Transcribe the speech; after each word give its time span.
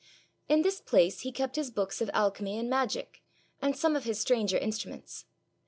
In 0.49 0.63
this 0.63 0.81
place 0.81 1.19
he 1.19 1.31
kept 1.31 1.57
his 1.57 1.69
books 1.69 2.01
of 2.01 2.09
alchemy 2.11 2.57
and 2.57 2.67
magic, 2.67 3.21
and 3.61 3.77
some 3.77 3.95
of 3.95 4.05
his 4.05 4.19
stranger 4.19 4.57
instruments. 4.57 5.25